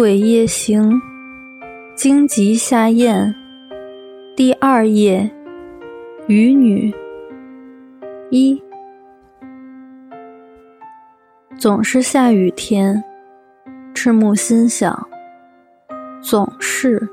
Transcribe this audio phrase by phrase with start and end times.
[0.00, 0.98] 鬼夜行，
[1.94, 3.34] 荆棘下咽。
[4.34, 5.30] 第二页，
[6.26, 6.90] 渔女
[8.30, 8.58] 一。
[11.58, 13.04] 总是下雨天，
[13.92, 15.06] 赤木心想。
[16.22, 17.06] 总是，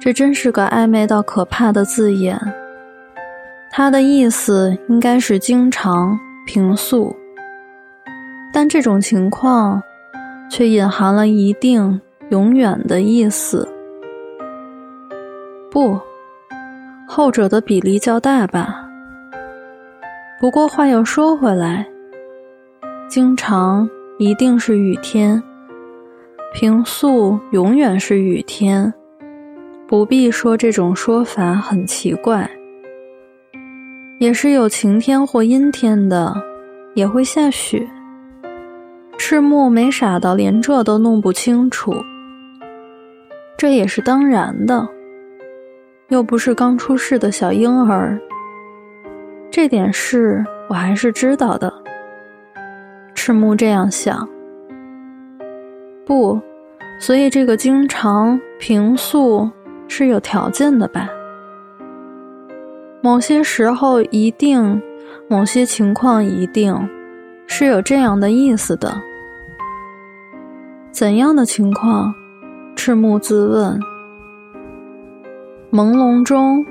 [0.00, 2.40] 这真是个暧昧到可怕的字眼。
[3.72, 7.16] 它的意思应该是经常、平素，
[8.52, 9.82] 但这种情况
[10.50, 12.00] 却隐含了一定、
[12.30, 13.68] 永远的意思。
[15.70, 15.98] 不，
[17.06, 18.88] 后者的比例较大吧。
[20.40, 21.86] 不过话又说回来，
[23.08, 23.88] 经常
[24.18, 25.42] 一定是雨天，
[26.54, 28.92] 平素永远是雨天，
[29.86, 32.48] 不必说这种说法很奇怪。
[34.18, 36.34] 也是有晴天或阴天的，
[36.94, 37.86] 也会下雪。
[39.28, 41.92] 赤木没傻到连这都弄不清楚，
[43.58, 44.88] 这也是当然的。
[46.10, 48.16] 又不是刚出世的小婴儿，
[49.50, 51.74] 这点事我还是知道的。
[53.16, 54.28] 赤木这样想。
[56.06, 56.40] 不，
[57.00, 59.50] 所以这个经常平素
[59.88, 61.08] 是有条件的吧？
[63.02, 64.80] 某些时候一定，
[65.28, 66.72] 某些情况一定，
[67.48, 68.96] 是有这样的意思的。
[70.96, 72.14] 怎样的情况？
[72.74, 73.78] 赤木自问。
[75.70, 76.64] 朦胧中，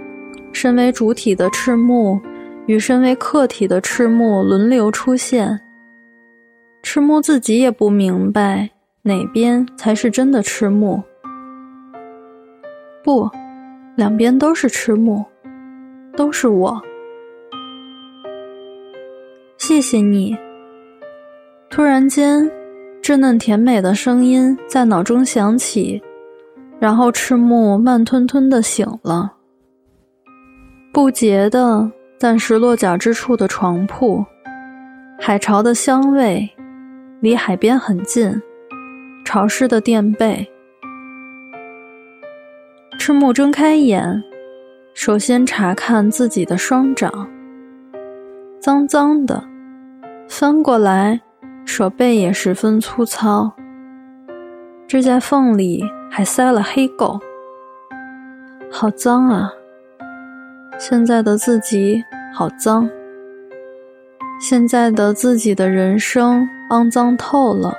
[0.52, 2.20] 身为主体的赤木
[2.66, 5.62] 与身为客体的赤木轮流出现。
[6.82, 8.67] 赤木自己也不明白
[9.04, 11.04] 哪边才是真的赤木。
[13.04, 13.30] 不，
[13.95, 15.23] 两边都是赤木，
[16.17, 16.82] 都是我。
[19.60, 20.36] 谢谢你。
[21.70, 22.49] 突然间，
[23.05, 26.02] 稚嫩甜美的声音在脑中响起。
[26.80, 29.32] 然后赤木慢吞吞的醒了，
[30.92, 34.26] 不洁的暂时落脚之处的床铺，
[35.20, 36.49] 海潮的香味，
[37.21, 38.42] 离海边很近，
[39.23, 40.43] 潮湿的垫被。
[42.98, 44.23] 赤木睁开眼，
[44.95, 47.30] 首先查看自己的双掌，
[48.60, 49.43] 脏脏的，
[50.27, 51.22] 翻过来，
[51.65, 53.52] 手背也十分粗糙，
[54.87, 55.83] 指甲缝里。
[56.08, 57.20] 还塞了黑垢，
[58.71, 59.52] 好脏啊！
[60.80, 62.02] 现在的自己
[62.33, 62.89] 好脏，
[64.39, 67.73] 现在的自己的人生肮脏透了。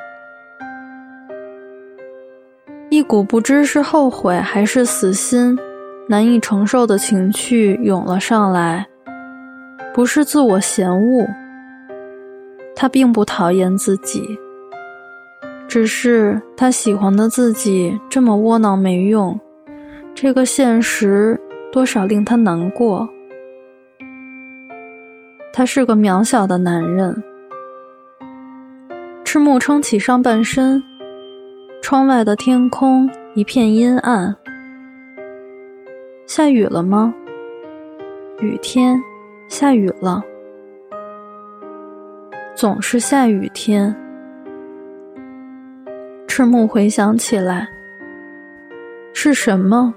[2.91, 5.59] 一股不知是后悔还是死心、
[6.07, 8.87] 难以承受的情绪涌了上来，
[9.95, 11.27] 不是自我嫌恶，
[12.77, 14.39] 他并不讨厌自己。
[15.67, 19.39] 只是他喜欢的自己这么窝囊没用，
[20.15, 21.41] 这个现实
[21.73, 23.09] 多少令他难过。
[25.53, 27.21] 他是个渺小的男人。
[29.25, 30.81] 赤木撑起上半身，
[31.83, 34.35] 窗外的天空一片阴暗。
[36.27, 37.13] 下雨了吗？
[38.41, 39.03] 雨天，
[39.49, 40.23] 下雨了。
[42.57, 43.95] 总是下雨天。
[46.27, 47.69] 赤木回想起来，
[49.13, 49.93] 是什么？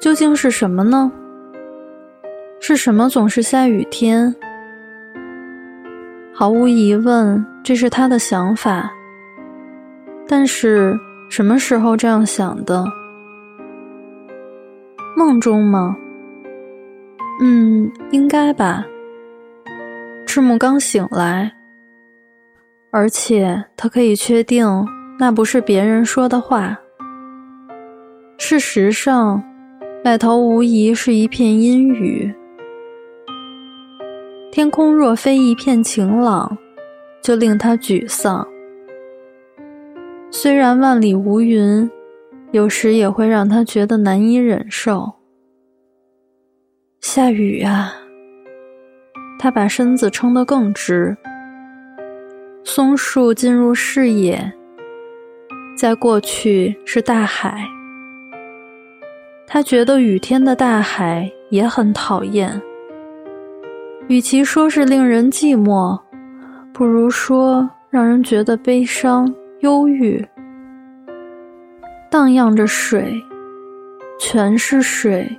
[0.00, 1.12] 究竟是什么呢？
[2.58, 4.34] 是什么总是下雨天？
[6.32, 8.92] 毫无疑问，这是他的想法。
[10.26, 10.98] 但是
[11.30, 12.84] 什么时候这样想的？
[15.16, 15.96] 梦中吗？
[17.40, 18.84] 嗯，应该吧。
[20.34, 21.52] 赤木刚醒来。
[22.90, 24.66] 而且他可以确定，
[25.16, 26.76] 那不是别人说的话。
[28.36, 29.40] 事实上，
[30.04, 32.34] 外头无疑是一片阴雨。
[34.50, 36.58] 天空若非一片晴朗，
[37.22, 38.44] 就令他沮丧。
[40.32, 41.88] 虽然万里无云，
[42.50, 45.12] 有时也会让他觉得难以忍受。
[47.00, 47.94] 下雨啊！
[49.44, 51.14] 他把身子撑得更直。
[52.64, 54.50] 松树进入视野，
[55.76, 57.62] 在过去是大海。
[59.46, 62.58] 他觉得雨天的大海也很讨厌。
[64.08, 66.00] 与其说是令人寂寞，
[66.72, 69.30] 不如说让人觉得悲伤、
[69.60, 70.26] 忧郁。
[72.10, 73.12] 荡漾着水，
[74.18, 75.30] 全是水。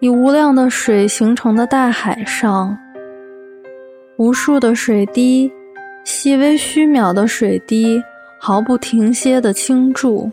[0.00, 2.78] 以无量的水形成的大海上，
[4.16, 5.50] 无数的水滴。
[6.04, 8.02] 细微虚渺的水滴
[8.38, 10.30] 毫不停歇的倾注。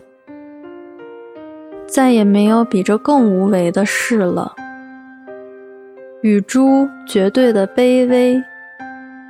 [1.86, 4.54] 再也没有比这更无为的事了。
[6.22, 8.42] 雨珠绝对的卑微，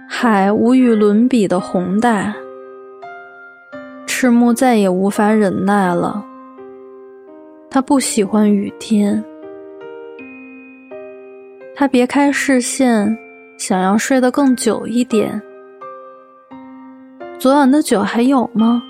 [0.08, 2.32] 海无与伦比的宏大。
[4.06, 6.24] 赤木再也无法忍耐了。
[7.68, 9.22] 他不喜欢雨天。
[11.78, 13.14] 他别开视线，
[13.58, 15.40] 想要睡得更久一点。
[17.38, 18.82] 昨晚的酒还有吗？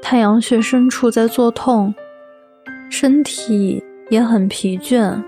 [0.00, 1.92] 太阳穴深处在作痛，
[2.88, 5.20] 身体也很疲倦，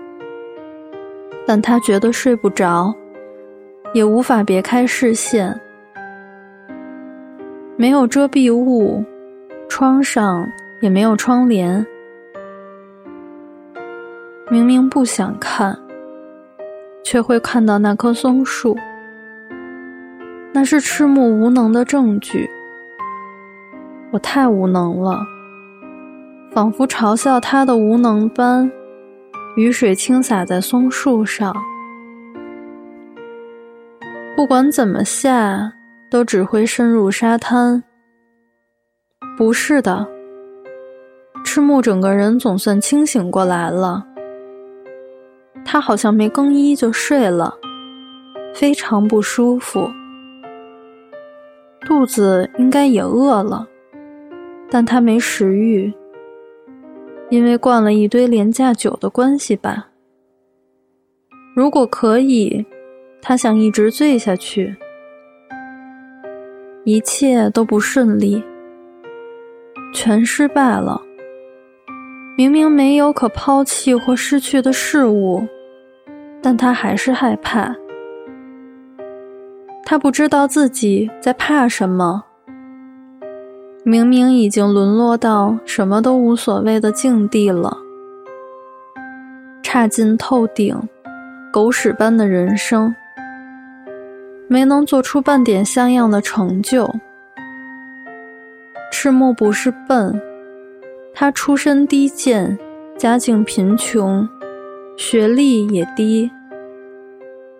[1.45, 2.95] 但他觉得睡不着，
[3.93, 5.59] 也无法别开视线。
[7.75, 9.03] 没有遮蔽物，
[9.67, 10.47] 窗上
[10.79, 11.85] 也没有窗帘。
[14.49, 15.77] 明明不想看。
[17.09, 18.77] 却会看到那棵松树，
[20.53, 22.47] 那是赤木无能的证据。
[24.11, 25.19] 我太无能了，
[26.51, 28.71] 仿佛嘲笑他的无能般。
[29.55, 31.51] 雨水倾洒在松树上，
[34.35, 35.73] 不管怎么下，
[36.11, 37.83] 都只会渗入沙滩。
[39.35, 40.07] 不是的，
[41.43, 44.05] 赤木整个人总算清醒过来了。
[45.63, 47.55] 他好像没更衣就睡了，
[48.53, 49.89] 非常不舒服，
[51.81, 53.67] 肚子应该也饿了，
[54.69, 55.93] 但他没食欲，
[57.29, 59.87] 因为灌了一堆廉价酒的关系吧。
[61.55, 62.65] 如果可以，
[63.21, 64.75] 他想一直醉下去。
[66.85, 68.41] 一切都不顺利，
[69.93, 70.99] 全失败了。
[72.39, 75.45] 明明没有可抛弃或失去的事物。
[76.41, 77.75] 但他还是害怕，
[79.83, 82.23] 他不知道自己在怕什么。
[83.83, 87.75] 明明已经沦落到什么都无所谓的境地了，
[89.61, 90.73] 差劲透顶，
[91.51, 92.95] 狗屎般的人生，
[94.47, 96.89] 没能做出半点像样的成就。
[98.89, 100.17] 赤木不是笨，
[101.21, 102.57] 他出身低贱，
[102.97, 104.25] 家境贫穷。
[104.95, 106.31] 学历也低，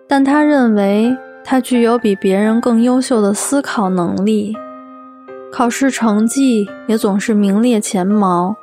[0.08, 1.14] 但他认为
[1.44, 4.56] 他具有比别人更优秀的思考能力，
[5.52, 8.56] 考试成绩也总是名列前茅。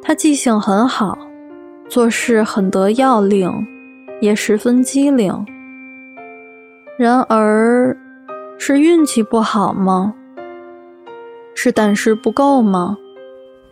[0.00, 1.18] 他记性很好，
[1.88, 3.50] 做事很得要领，
[4.20, 5.44] 也十分机灵。
[6.96, 7.96] 然而，
[8.58, 10.14] 是运气不好吗？
[11.56, 12.96] 是胆识不够吗？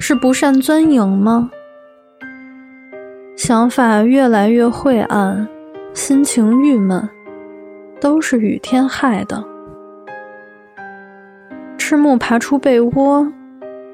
[0.03, 1.51] 是不善钻营吗？
[3.37, 5.47] 想法越来越晦暗，
[5.93, 7.07] 心情郁闷，
[8.01, 9.45] 都是雨天害的。
[11.77, 13.31] 赤木爬出被窝，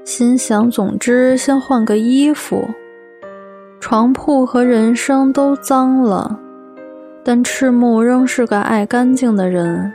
[0.04, 2.64] 心想：总之先换个衣服。
[3.80, 6.38] 床铺和人生都脏了，
[7.25, 9.92] 但赤木仍是个爱干净的人。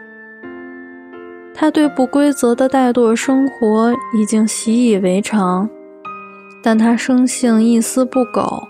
[1.54, 5.70] 他对不规则的怠惰生活已经习以为常，
[6.62, 8.68] 但他生性一丝不苟。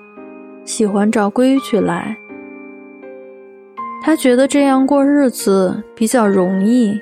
[0.63, 2.15] 喜欢照规矩来，
[4.01, 7.01] 他觉得这样过日子比较容易，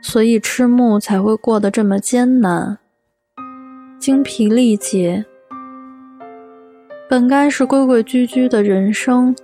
[0.00, 2.78] 所以赤木才会过得这么艰难，
[3.98, 5.24] 精疲力竭。
[7.08, 9.34] 本该是规规矩矩的人生，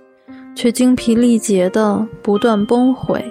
[0.55, 3.23] 却精疲力竭的不断崩毁，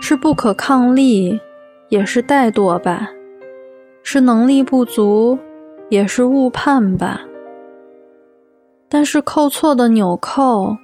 [0.00, 1.38] 是不可抗力，
[1.90, 3.10] 也是怠惰吧，
[4.02, 5.38] 是能力不足，
[5.88, 7.20] 也是误判吧。
[8.88, 10.76] 但是扣错的纽扣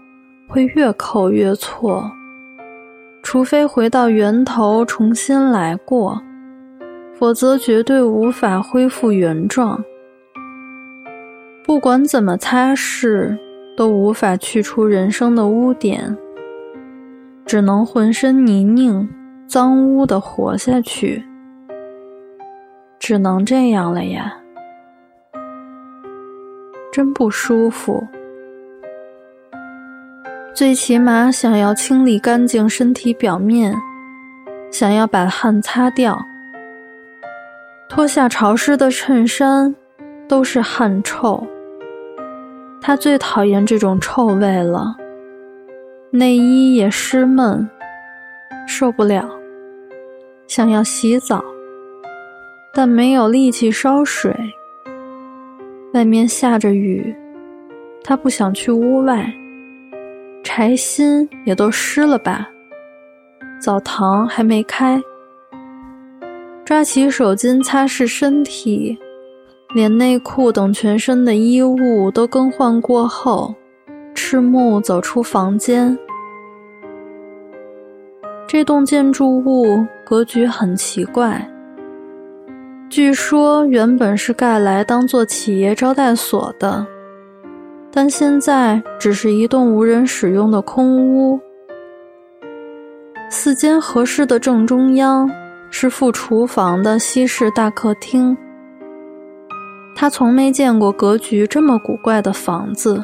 [0.49, 2.11] 会越扣越错，
[3.23, 6.21] 除非回到源头重新来过，
[7.14, 9.82] 否则绝对无法恢复原状。
[11.64, 13.38] 不管怎么擦拭，
[13.76, 16.14] 都无法去除人生的污点，
[17.47, 19.09] 只能浑身泥泞、
[19.47, 21.23] 脏污的活下去，
[22.99, 24.37] 只能这样了呀。
[26.92, 28.06] 真不舒服，
[30.54, 33.75] 最起码想要清理干净身体表面，
[34.70, 36.22] 想要把汗擦掉。
[37.88, 39.75] 脱下潮湿的衬衫，
[40.28, 41.42] 都是汗臭。
[42.78, 44.94] 他最讨厌这种臭味了。
[46.11, 47.66] 内衣也湿闷，
[48.68, 49.26] 受不了。
[50.46, 51.42] 想要洗澡，
[52.75, 54.37] 但没有力气烧水。
[55.92, 57.14] 外面下着雨，
[58.02, 59.32] 他不想去屋外。
[60.42, 62.49] 柴薪也都湿了吧？
[63.61, 65.00] 澡堂还没开。
[66.64, 68.99] 抓起手巾擦拭身体，
[69.75, 73.54] 连内裤等全身的衣物都更换过后，
[74.14, 75.96] 赤木走出房间。
[78.49, 81.46] 这栋建筑物格局很奇怪，
[82.92, 86.87] 据说原本是盖来当做企业招待所的，
[87.90, 91.40] 但现在只是一栋无人使用的空屋。
[93.30, 95.26] 四间合适的正中央
[95.70, 98.37] 是副厨房的西式大客厅。
[99.96, 103.02] 他从没见过格局这么古怪的房子，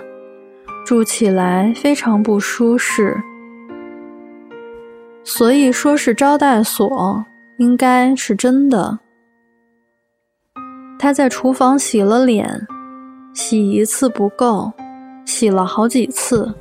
[0.85, 3.17] 住起来非常不舒适。
[5.25, 7.25] 所以说是招待所，
[7.57, 8.99] 应该是真的。
[10.99, 12.67] 他在厨房洗了脸，
[13.33, 14.73] 洗一次不够，
[15.25, 16.53] 洗了好几次，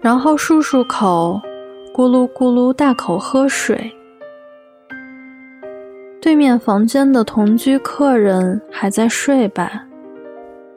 [0.00, 1.40] 然后漱漱口。
[1.94, 3.92] 咕噜咕噜大口喝水。
[6.22, 9.84] 对面房间的同居客人还在睡吧，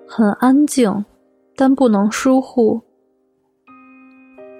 [0.05, 1.05] 很安静，
[1.55, 2.81] 但不能疏忽。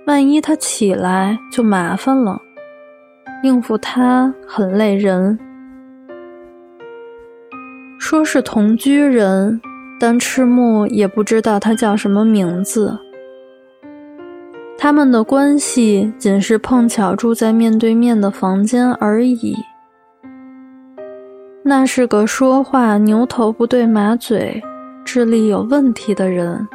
[0.08, 2.40] 万一他起来就麻烦了，
[3.44, 5.38] 应付他很累人。
[8.08, 9.60] 说是同居人，
[10.00, 12.96] 但赤木也不知道他叫什么名字。
[14.78, 19.56] 他们的关系仅是碰巧住在面对面的房间而已。
[21.64, 24.62] 那是个说话牛头不对马嘴、
[25.04, 26.68] 智力有问题的人。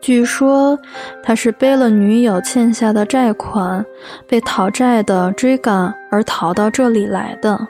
[0.00, 0.76] 据说
[1.22, 3.86] 他是背了女友欠下的债款，
[4.26, 7.68] 被讨债的追赶而逃到这里来的。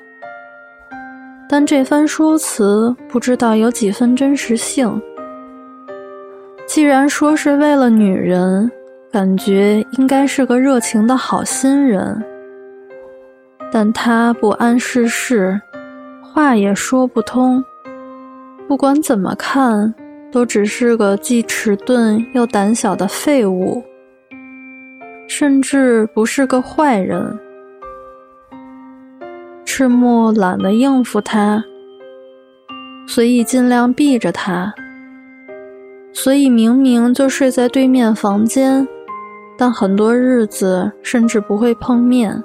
[1.49, 5.01] 但这番说辞不知道有几分真实性。
[6.67, 8.71] 既然说是为了女人，
[9.13, 12.21] 感觉应该是个热情的好心人。
[13.73, 15.61] 但他不谙世事，
[16.21, 17.65] 话也说不通。
[18.67, 19.95] 不管怎么看，
[20.33, 23.83] 都只是个既迟钝又胆小的废物，
[25.29, 27.39] 甚至不是个坏人。
[29.77, 31.63] 赤木懒得应付他，
[33.07, 34.73] 所以尽量避着他。
[36.15, 38.89] 所以明明就睡在对面房间，
[39.59, 42.43] 但很多日子甚至不会碰面。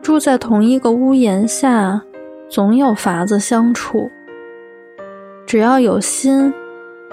[0.00, 2.00] 住在同一个屋檐下，
[2.48, 4.08] 总有法子相处。
[5.44, 6.54] 只要有心，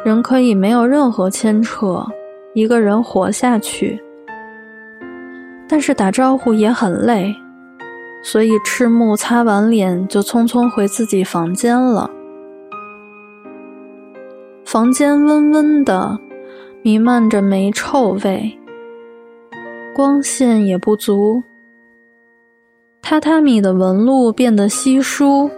[0.05, 2.05] 人可以没有任何牵扯，
[2.53, 3.99] 一个人活下去。
[5.67, 7.35] 但是打招呼也很累，
[8.21, 12.09] 所以赤木擦完脸就匆匆回自己房间了。
[14.65, 16.19] 房间温温的，
[16.83, 18.57] 弥漫着霉臭味，
[19.95, 21.41] 光线也不足。
[23.01, 25.49] 榻榻米的纹路变得稀疏，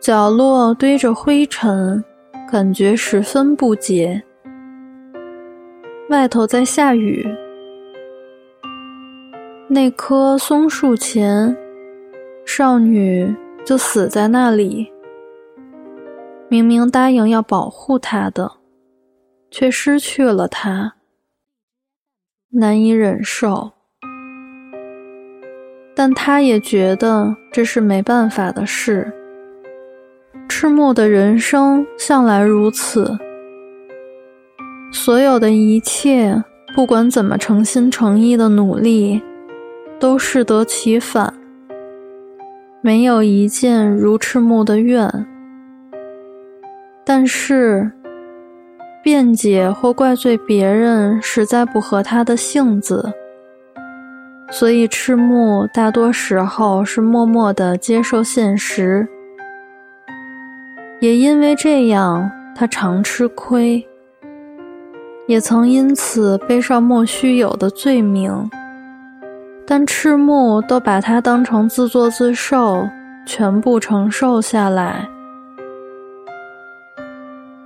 [0.00, 2.02] 角落堆着灰尘，
[2.50, 4.22] 感觉十分不洁。
[6.08, 7.26] 外头在下雨，
[9.70, 11.54] 那棵松树前，
[12.46, 14.90] 少女就死在那里。
[16.48, 18.50] 明明答应要保护她的，
[19.50, 20.94] 却失去了他，
[22.52, 23.72] 难以忍受。
[25.94, 29.12] 但他也觉得这是没办法的事。
[30.48, 33.18] 赤木的人生向来如此，
[34.90, 36.42] 所有的一切，
[36.74, 39.20] 不管怎么诚心诚意的努力，
[39.98, 41.32] 都适得其反。
[42.80, 45.10] 没有一件如赤木的愿。
[47.04, 47.90] 但是，
[49.02, 53.12] 辩解或怪罪别人实在不合他的性子，
[54.50, 59.08] 所以赤木大多时候是默默的接受现实。
[61.00, 63.86] 也因为这样，他常吃亏，
[65.26, 68.50] 也曾因此背上莫须有的罪名。
[69.70, 72.88] 但赤木都把他当成自作自受，
[73.26, 75.06] 全部承受下来。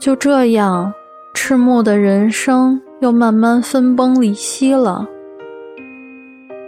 [0.00, 0.92] 就这样，
[1.32, 5.06] 赤木的人生又慢慢分崩离析了。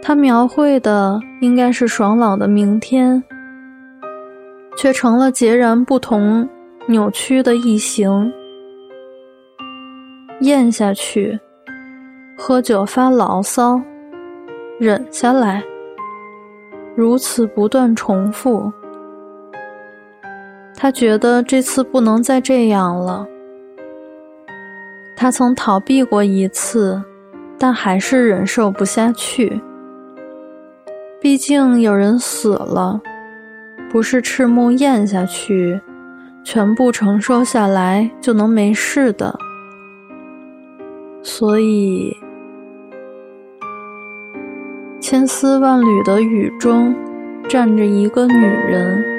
[0.01, 3.21] 他描绘的应该是爽朗的明天，
[4.77, 6.49] 却成了截然不同、
[6.87, 8.33] 扭曲的异形。
[10.43, 11.37] 咽下去，
[12.39, 13.81] 喝酒发牢骚，
[14.81, 15.63] 忍下来，
[16.97, 18.73] 如此不断重复。
[20.77, 23.27] 他觉得这次不能再这样了。
[25.17, 27.01] 他曾逃避过一次，
[27.57, 29.63] 但还是忍受不下去。
[31.21, 33.01] 毕竟有人死了，
[33.89, 35.81] 不是赤木咽下去，
[36.43, 39.39] 全部承受下来就能没事的。
[41.23, 42.15] 所以，
[45.07, 46.95] 千丝万缕的雨中，
[47.47, 49.14] 站着一个女人。